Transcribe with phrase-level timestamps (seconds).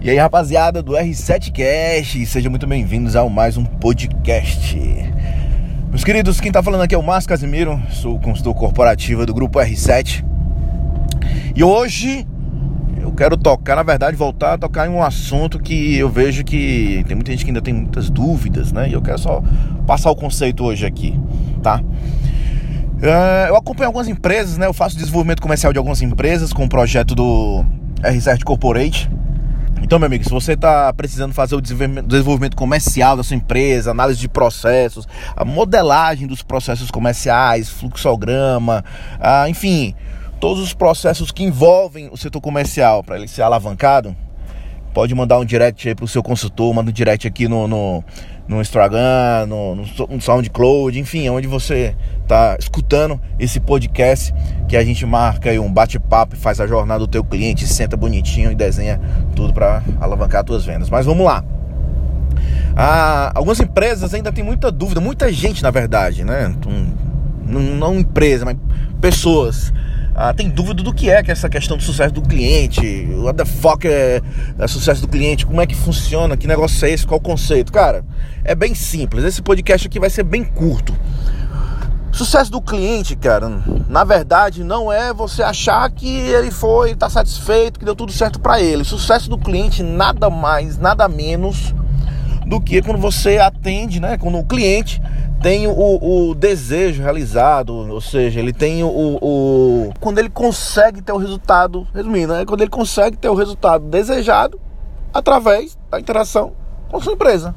[0.00, 4.78] E aí, rapaziada do R7Cast, sejam muito bem-vindos a mais um podcast.
[5.90, 9.58] Meus queridos, quem tá falando aqui é o Márcio Casimiro, sou consultor corporativo do grupo
[9.58, 10.24] R7.
[11.52, 12.24] E hoje
[13.00, 17.04] eu quero tocar, na verdade, voltar a tocar em um assunto que eu vejo que
[17.08, 18.88] tem muita gente que ainda tem muitas dúvidas, né?
[18.88, 19.42] E eu quero só
[19.84, 21.18] passar o conceito hoje aqui,
[21.60, 21.82] tá?
[21.82, 24.66] Uh, eu acompanho algumas empresas, né?
[24.66, 27.64] Eu faço desenvolvimento comercial de algumas empresas com o projeto do
[28.00, 29.10] R7 Corporate.
[29.82, 34.18] Então, meu amigo, se você está precisando fazer o desenvolvimento comercial da sua empresa, análise
[34.18, 35.06] de processos,
[35.36, 38.84] a modelagem dos processos comerciais, fluxograma,
[39.20, 39.94] ah, enfim,
[40.40, 44.14] todos os processos que envolvem o setor comercial para ele ser alavancado,
[44.92, 48.04] pode mandar um direct aí para o seu consultor, manda um direct aqui no, no,
[48.48, 54.34] no Instagram, no, no SoundCloud, enfim, onde você está escutando esse podcast
[54.66, 57.96] que a gente marca aí um bate-papo e faz a jornada do teu cliente, senta
[57.96, 58.98] bonitinho e desenha
[59.36, 60.88] tudo para alavancar as tuas vendas.
[60.88, 61.44] Mas vamos lá.
[62.74, 66.54] Ah, algumas empresas ainda tem muita dúvida, muita gente na verdade, né?
[67.44, 68.56] Não, não empresa, mas
[69.00, 69.72] pessoas
[70.20, 73.36] ah, tem dúvida do que é que é essa questão do sucesso do cliente, what
[73.36, 74.20] the fuck é,
[74.58, 77.72] é sucesso do cliente, como é que funciona, que negócio é esse, qual o conceito.
[77.72, 78.04] Cara,
[78.42, 80.92] é bem simples, esse podcast aqui vai ser bem curto.
[82.10, 83.48] Sucesso do cliente, cara,
[83.88, 88.40] na verdade não é você achar que ele foi, está satisfeito, que deu tudo certo
[88.40, 88.82] para ele.
[88.82, 91.72] Sucesso do cliente nada mais, nada menos
[92.44, 94.18] do que quando você atende, né?
[94.18, 95.00] Quando o cliente
[95.40, 101.12] tem o, o desejo realizado, ou seja, ele tem o, o, Quando ele consegue ter
[101.12, 102.44] o resultado, resumindo, né?
[102.44, 104.60] Quando ele consegue ter o resultado desejado
[105.12, 106.52] através da interação
[106.90, 107.54] com sua empresa.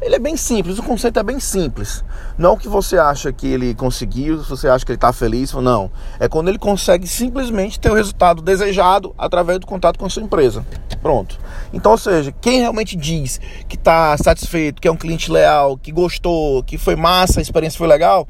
[0.00, 2.04] Ele é bem simples, o conceito é bem simples.
[2.36, 5.90] Não que você acha que ele conseguiu, se você acha que ele está feliz, não.
[6.20, 10.22] É quando ele consegue simplesmente ter o resultado desejado através do contato com a sua
[10.22, 10.64] empresa.
[11.00, 11.38] Pronto.
[11.72, 15.92] Então, ou seja, quem realmente diz que está satisfeito, que é um cliente leal, que
[15.92, 18.26] gostou, que foi massa, a experiência foi legal,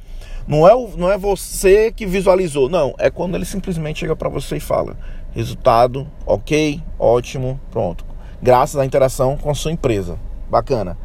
[0.46, 2.94] não é, o, não é você que visualizou, não.
[2.98, 4.96] É quando ele simplesmente chega para você e fala:
[5.32, 8.04] resultado, ok, ótimo, pronto.
[8.42, 10.18] Graças à interação com a sua empresa.
[10.50, 10.96] Bacana.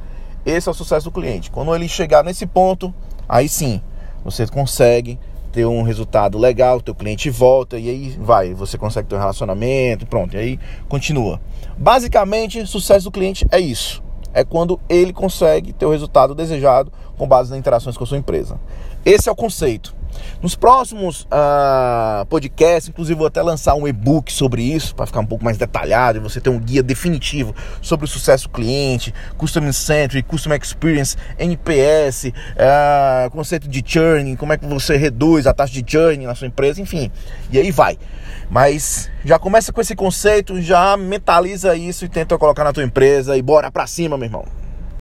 [0.46, 1.52] Esse é o sucesso do cliente.
[1.52, 2.94] Quando ele chegar nesse ponto,
[3.28, 3.81] aí sim,
[4.23, 5.19] você consegue
[5.53, 10.06] ter um resultado legal, teu cliente volta e aí vai, você consegue ter um relacionamento,
[10.08, 10.59] pronto, e aí
[10.90, 11.40] continua.
[11.78, 14.03] Basicamente, sucesso do cliente é isso.
[14.34, 18.18] É quando ele consegue ter o resultado desejado com base nas interações com a sua
[18.18, 18.59] empresa.
[19.06, 19.96] Esse é o conceito.
[20.41, 25.25] Nos próximos uh, podcasts, inclusive vou até lançar um e-book sobre isso, para ficar um
[25.25, 30.28] pouco mais detalhado e você ter um guia definitivo sobre o sucesso cliente, Customer Centric,
[30.28, 35.84] Customer Experience, NPS, uh, conceito de churning, como é que você reduz a taxa de
[35.90, 37.12] churning na sua empresa, enfim.
[37.52, 37.97] E aí vai.
[38.50, 43.38] Mas já começa com esse conceito, já mentaliza isso e tenta colocar na tua empresa
[43.38, 44.62] e bora pra cima, meu irmão.